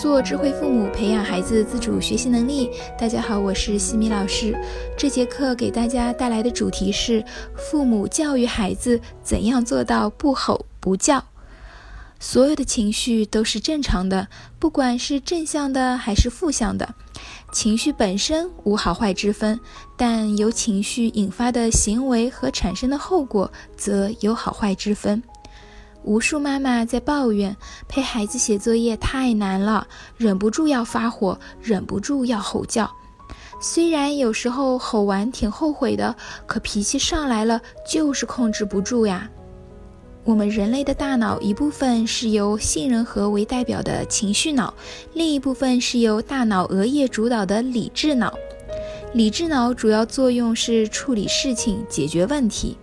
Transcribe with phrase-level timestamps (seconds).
[0.00, 2.70] 做智慧父母，培养孩子自主学习能力。
[2.98, 4.58] 大家好，我是西米老师。
[4.96, 7.22] 这节课给大家带来的主题是：
[7.54, 11.22] 父母教育孩子怎样做到不吼不叫。
[12.18, 14.28] 所有的情绪都是正常的，
[14.58, 16.94] 不管是正向的还是负向的。
[17.52, 19.60] 情绪本身无好坏之分，
[19.98, 25.22] 但由情绪引发的行为和产生的后果则有好坏之分。
[26.02, 27.56] 无数妈妈在抱怨
[27.86, 32.90] 陪孩子写作业太难了，忍不住要发火，忍不住要吼叫。
[33.60, 36.16] 虽然有时候吼完挺后悔的，
[36.46, 39.28] 可脾气上来了就是控制不住呀。
[40.24, 44.72] 我们人类的大脑一部分是由杏仁核为代表的情绪脑，
[45.12, 48.32] 另一部分是由大脑额叶主导的理智脑。
[49.12, 52.78] 理智脑主要作用是处理事情、解决问题。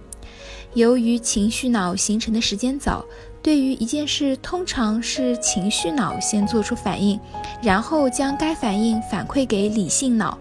[0.77, 3.03] 由于情绪脑形成的时间早，
[3.41, 7.19] 对于一件事，通常是情绪脑先做出反应，
[7.63, 10.37] 然后将该反应反馈给理性脑。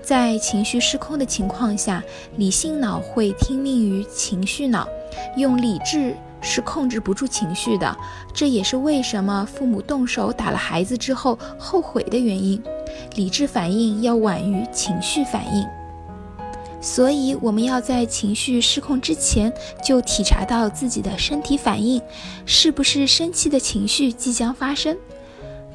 [0.00, 2.02] 在情绪失控的情况下，
[2.38, 4.88] 理性脑会听命于情绪脑，
[5.36, 7.94] 用理智是控制不住情绪的。
[8.32, 12.62] 这也是为什么父母动手打了孩子之后后悔的原因。
[13.14, 15.66] 理智反应要晚于情绪反应。
[16.80, 19.52] 所以，我们要在情绪失控之前
[19.84, 22.00] 就体察到自己的身体反应，
[22.44, 24.96] 是不是生气的情绪即将发生。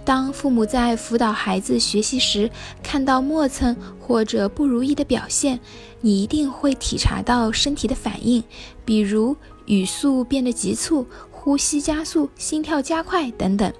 [0.03, 2.49] 当父母在辅导孩子学习时，
[2.81, 5.59] 看到磨蹭或者不如意的表现，
[5.99, 8.43] 你一定会体察到身体的反应，
[8.83, 13.71] 比如语速变得急促、呼吸加速、心跳加快等等，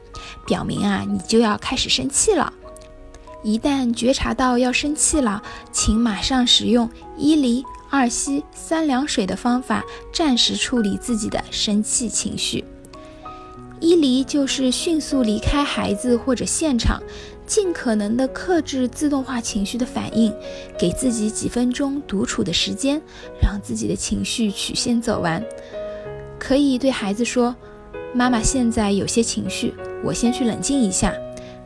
[0.45, 2.53] 表明啊，你就要开始生气了。
[3.43, 12.63] 一旦觉察到要生气了，请马上使用一离二吸三凉水的方法，暂时处理自己的生气情绪。
[13.79, 17.01] 一离就是迅速离开孩子或者现场，
[17.47, 20.31] 尽可能的克制自动化情绪的反应，
[20.77, 23.01] 给自己几分钟独处的时间，
[23.41, 25.43] 让自己的情绪曲线走完。
[26.37, 27.55] 可以对孩子说
[28.13, 29.73] ：“妈妈现在有些情绪，
[30.03, 31.11] 我先去冷静一下。”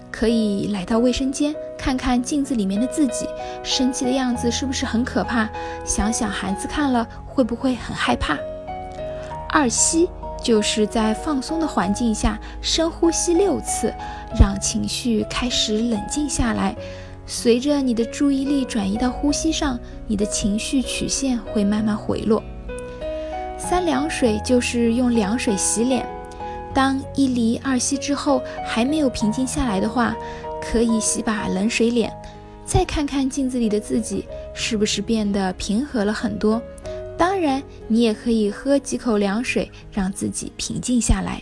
[0.10, 3.28] 可以来到卫生间，看看镜子里面的自己，
[3.64, 5.48] 生气的样子是不是很可怕？
[5.86, 8.38] 想想孩子看了会不会很害怕？
[9.50, 10.10] 二吸
[10.44, 13.94] 就是在放松的环境下深呼吸六次，
[14.40, 16.76] 让情绪开始冷静下来。
[17.28, 22.44] 随着你的注意力转移到呼吸上，你的情绪曲线会慢慢回落。
[23.58, 26.06] 三凉水就是用凉水洗脸。
[26.72, 30.14] 当一离二吸之后还没有平静下来的话，
[30.66, 32.12] 可以洗把冷水脸，
[32.66, 36.62] 再看看镜子里的自己是不是变得平和了很多。
[37.18, 41.42] 当然，你也可以喝几口凉水，让自己平静下来。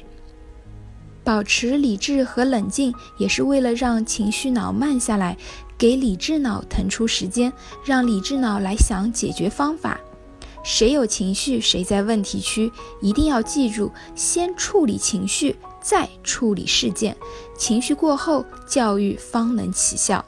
[1.24, 5.38] 保持理智和冷静，也是为了让情绪脑慢下来，
[5.78, 7.52] 给理智脑腾出时间，
[7.86, 10.00] 让理智脑来想解决方法。
[10.64, 12.72] 谁有情绪，谁在问题区。
[13.02, 17.16] 一定要记住，先处理情绪，再处理事件。
[17.58, 20.24] 情绪过后，教育方能起效。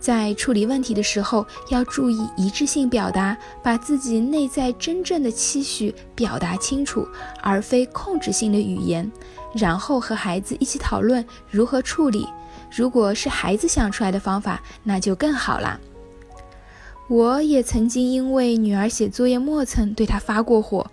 [0.00, 7.06] 在处理问题的时候，要注意一致性表达，把自己内在真正的期许表达清楚，
[7.42, 9.10] 而非控制性的语言。
[9.54, 12.28] 然后和孩子一起讨论如何处理。
[12.70, 15.80] 如果是孩子想出来的方法，那就更好啦。
[17.08, 20.90] 我也曾经因为女儿写作业磨蹭，对她发过火。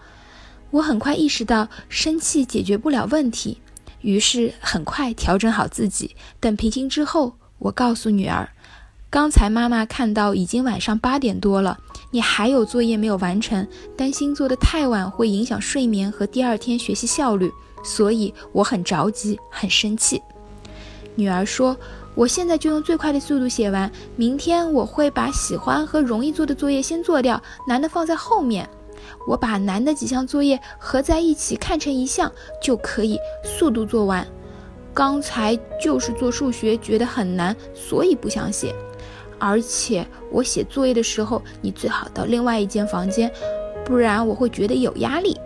[0.71, 3.61] 我很快意识到生气解决不了问题，
[4.01, 6.15] 于是很快调整好自己。
[6.39, 8.49] 等平静之后，我告诉女儿
[9.09, 11.77] ：“刚才妈妈看到已经晚上八点多了，
[12.11, 13.67] 你还有作业没有完成，
[13.97, 17.51] 担心做得太晚会影响睡眠和第二天学习效率，
[17.83, 20.21] 所以我很着急，很生气。”
[21.15, 21.77] 女儿说。
[22.15, 28.69] 我现在就用最快的速度写完，明天我会把喜欢和容易做的作业先做掉，难的放在后面。
[29.27, 32.31] 我把难的几项作业合在一起看成一项，
[32.61, 34.25] 就可以速度做完。
[34.93, 38.73] 刚才就是做数学觉得很难，所以不想写。
[39.37, 43.31] 而且我写作业的时候，你最好到另外一间房间，
[43.83, 45.37] 不然我会觉得有压力。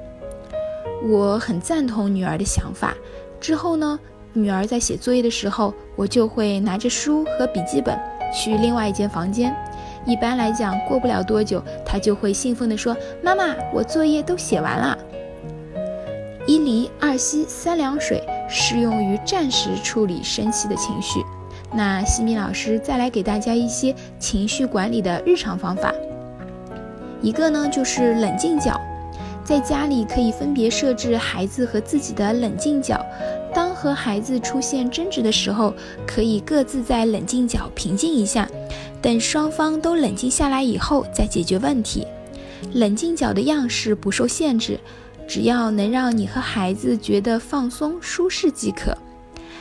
[1.08, 2.94] 我很赞同女儿的想法。
[3.40, 4.00] 之后呢？
[4.32, 8.00] 女儿在写作业的时候，我就会拿着书和笔记本
[8.32, 9.52] 去另外一间房间。
[10.06, 14.98] 一般来讲，过不了多久，他就会兴奋地说：“妈妈，我作业都写完了。”
[16.48, 21.20] 一离二吸三凉水适用于暂时处理生气的情绪。
[21.72, 25.94] 那西米老师再来给大家一些情绪管理的日常方法。
[27.22, 28.80] 一个呢，就是冷静角，
[29.44, 33.00] 在家里可以分别设置孩子和自己的冷静角。
[33.54, 35.74] 当和孩子出现争执的时候，
[36.08, 38.48] 可以各自在冷静角平静一下，
[39.02, 42.06] 等双方都冷静下来以后再解决问题。
[42.74, 44.80] 冷静角的样式不受限制，
[45.28, 48.98] 只要能让你和孩子觉得放松舒适即可。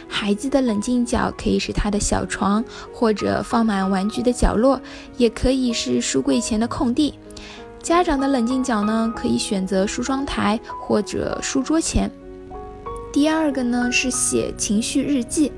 [0.09, 4.81] 孩子的冷静角可以是他的小床，或者放满玩具的角落，
[5.17, 7.15] 也可以是书柜前的空地。
[7.83, 12.11] 家长的冷静角呢，可以选择梳妆台或者书桌前。
[13.13, 15.53] 第二个呢是写情绪日记。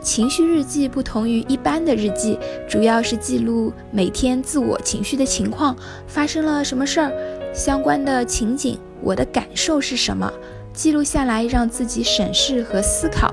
[0.00, 2.38] 情绪日记不同于一般的日记，
[2.68, 5.76] 主要是记录每天自我情绪的情况，
[6.06, 7.12] 发生了什么事儿，
[7.54, 10.32] 相关的情景，我的感受是什么，
[10.72, 13.32] 记录下来让自己审视和思考，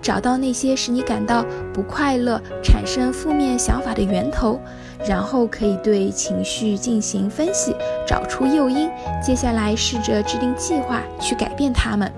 [0.00, 1.44] 找到那些使你感到
[1.74, 4.58] 不快乐、产生负面想法的源头，
[5.06, 7.74] 然后可以对情绪进行分析，
[8.06, 8.88] 找出诱因，
[9.22, 12.10] 接下来试着制定计划去改变它们。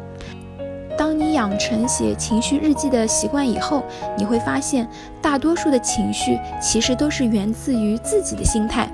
[1.01, 3.83] 当你养成写情绪日记的习惯以后，
[4.19, 4.87] 你会发现，
[5.23, 8.87] 大多数的情绪其实都是源自于自己的心态。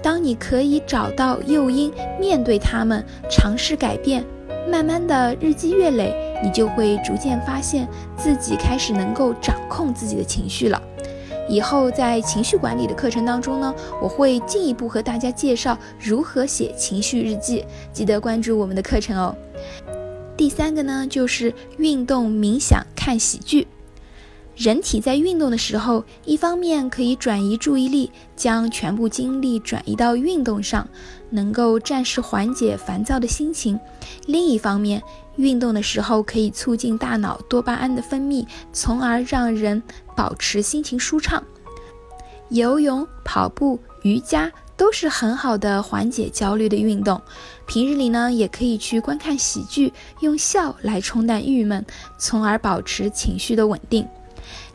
[0.00, 4.24] 当你可以找到诱因，面对他们，尝试改变，
[4.70, 10.80] 慢慢的日积月累，你就会逐渐发现自己开始能够掌控自己的情绪了。
[11.48, 19.34] 以后在情绪管理的课程当中呢，我会进一步和大家介绍如何写情绪日记，记得关注我们的课程哦。
[20.40, 23.68] 第三个呢，就是运动、冥想、看喜剧。
[24.56, 30.88] 人体在运动的时候，一方面可以转移注意力，将全部精力转移到运动上，
[31.28, 33.78] 能够暂时缓解烦躁的心情；
[34.24, 35.02] 另一方面，
[35.36, 39.82] 运动的时候可以促进大脑多巴胺的分泌，从而让人
[40.16, 41.44] 保持心情舒畅。
[42.48, 44.50] 游泳、跑步、瑜伽。
[44.80, 47.20] 都是很好的缓解焦虑的运动。
[47.66, 51.84] 平日里呢，也可以去观看喜剧，用笑来冲淡郁闷，
[52.16, 54.08] 从而保持情绪的稳定。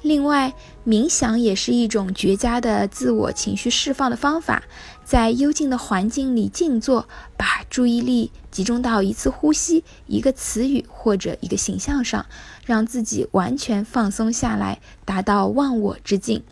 [0.04, 0.54] 另外，
[0.86, 4.62] 冥想也是一种绝佳的自我情绪释放的方法。
[5.04, 12.24] 在幽静的环境里静坐，把注意力集中到一次呼吸、一个词语或者一个形象上，
[12.63, 16.44] 让自己完全放松下来，达到忘我之境。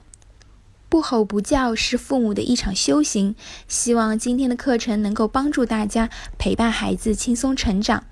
[0.94, 3.34] 不吼不叫是父母的一场修行。
[3.68, 6.08] 希望今天的课程能够帮助大家
[6.38, 8.04] 陪伴孩子轻松成长。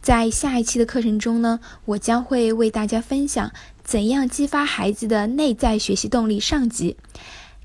[0.00, 3.50] 在下一期的课程中呢，我将会为大家分享
[3.82, 6.96] 怎样激发孩子的内在学习动力上集。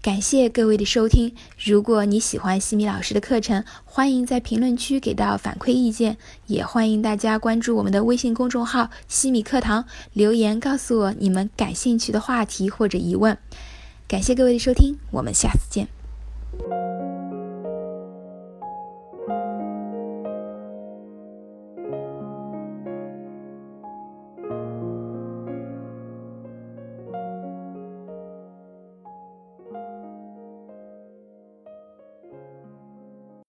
[0.01, 1.35] 感谢各位的收听。
[1.63, 6.17] 如果你喜欢西米老师的课程，欢迎在评论区给到反馈意见，
[6.47, 13.37] 也欢迎大家关注我们的微信公众号“西米课堂”，留言告诉我你们感兴趣的话题或者疑问。
[14.07, 15.87] 感谢各位的收听，我们下次见。